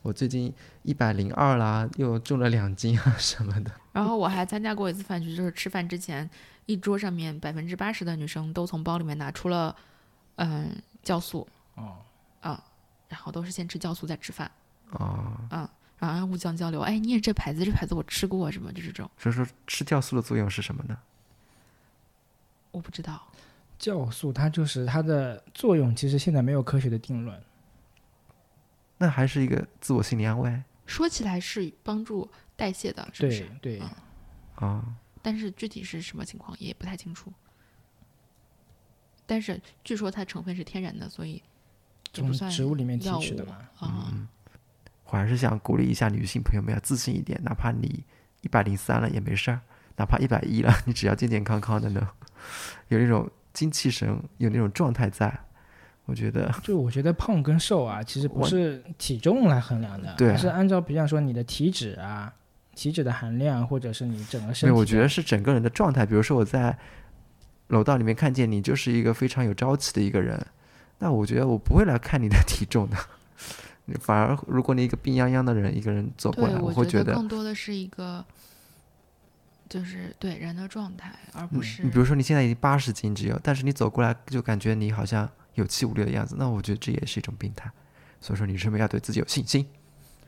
[0.00, 0.50] 我最近
[0.82, 3.70] 一百零二啦，又重了两斤啊什么的。
[3.92, 6.28] 然后我还参加过一次饭局，就是吃饭之前，
[6.64, 9.76] 一桌上面百分之八十的女生都从包里面拿出了，
[10.36, 10.70] 嗯，
[11.04, 11.98] 酵素，哦，
[13.08, 14.50] 然后都是先吃酵素再吃饭，”
[14.92, 15.68] 哦，
[15.98, 16.80] 然后互相交流。
[16.80, 20.98] 哎，你也这牌子，这牌子我吃过，什么就是这种，所以说吃酵素的作用是什么呢？
[22.70, 23.26] 我不知道。
[23.78, 27.42] 酵素它就是它的作用，其实现在没有科学的定论。
[28.98, 33.78] 那还是一个自我心理安慰说起来是帮助代谢的，是不是对？
[33.78, 33.86] 对，
[34.60, 37.32] 嗯啊、但是具体是什么情况也不太清楚。
[39.24, 41.42] 但是据说它成分是天然的，所以
[42.14, 43.54] 也从植物里面提取的嘛。
[43.78, 44.12] 啊。
[44.12, 44.28] 嗯，
[45.10, 48.04] 我还是想鼓励一下女性朋友们要自信一点，哪怕你
[48.42, 49.60] 一百零三了也没事儿，
[49.96, 52.08] 哪怕一百一了，你只要健健康康的呢，
[52.88, 55.36] 有那种精气神，有那种状态在，
[56.04, 62.32] 我觉得就我觉得胖跟瘦啊，其实不是体重来衡量的，对而是按照比方说你的体脂啊、
[62.76, 66.06] 体脂的含量，或者是你整个身体我觉得是整个人的状态。
[66.06, 66.78] 比如说我在
[67.66, 70.40] 楼道里面看见你，就是一个非常有朝气的一个人，
[71.00, 72.96] 那我觉得我不会来看你的体重的。
[74.00, 78.24] 反而，如果你一个病殃殃的人，一个人走过，来，我会觉得，更多的是一个，
[79.68, 87.70] 就是对人的状态，而不嗯是、你比如说你现在已经八十斤只有，但是你走过来就感觉你好像有气无力的样子，那我觉得这也是一种病态。
[88.20, 89.66] 所以说，你是不是要对自己有信心，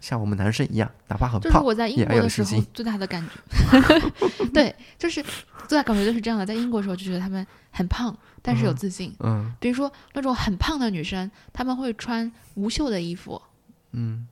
[0.02, 5.24] 像我们男生一样，哪怕很胖，就是我在英国的时候信最大的感觉， 对，就是
[5.68, 6.44] 最大感觉就是这样的。
[6.44, 9.14] 在英国的时候就觉得他们很胖，但是有嗯自信。
[9.20, 13.40] 嗯比如说那种很胖的女生，他们会穿无袖的衣服，
[13.92, 14.26] 嗯，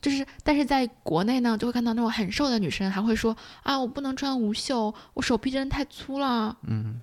[0.00, 6.56] 就是但是在国内呢，就会看到那种很瘦的女生还会说啊，我不能穿无袖，我手臂真的太粗了。
[6.62, 7.00] 嗯，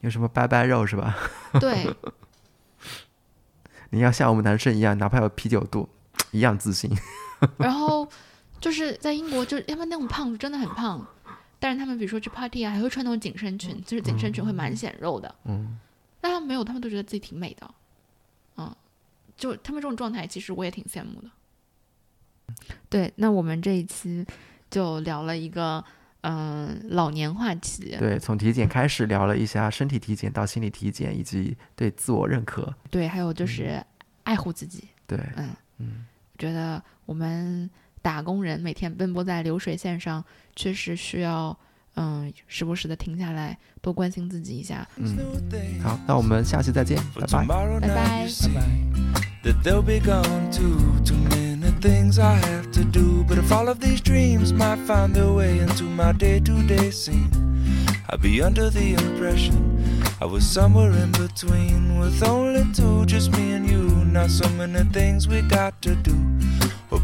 [0.00, 1.14] 有什么拜拜肉是吧？
[1.60, 1.94] 对，
[3.90, 5.86] 你要像我们男生一样，哪怕有啤酒肚，
[6.30, 6.90] 一样自信。
[7.58, 8.08] 然后
[8.60, 11.06] 就是在英国，就是他们那种胖子真的很胖，
[11.58, 15.34] 但是他们比如说去 party 啊，还会穿那种紧身裙，就是紧身裙会蛮显肉的。
[15.44, 15.78] 嗯，
[16.20, 17.74] 但他们没有，他们都觉得自己挺美的，
[18.56, 18.74] 嗯，
[19.36, 21.30] 就他们这种状态，其实我也挺羡慕的。
[22.88, 24.24] 对，那我们这一期
[24.70, 25.84] 就聊了一个
[26.22, 32.74] 嗯、老年话题，对，从体检开始聊了一下身体体检到心理体检，以及对自我认可。
[32.90, 33.80] 对，还有就是
[34.24, 36.06] 爱护自己，对，嗯嗯，
[36.36, 37.68] 觉得我们
[38.02, 40.22] 打工人每天奔波在流水线上，
[40.54, 41.56] 确实需要
[41.94, 44.86] 嗯时不时的停下来，多关心自己一下。
[44.96, 45.16] 嗯，
[45.82, 47.44] 好，那我们下期再见，拜拜。
[47.44, 48.22] Tomorrow Bye bye.
[48.22, 48.66] you see 拜拜。
[49.44, 50.76] that they'll be gone too.
[51.04, 53.24] Too many things I have to do.
[53.24, 56.90] But if all of these dreams might find their way into my day to day
[56.90, 57.30] scene,
[58.10, 59.54] I'd be under the impression
[60.20, 62.00] I was somewhere in between.
[62.00, 63.86] With only two, just me and you.
[64.04, 66.14] Not so many things we got to do,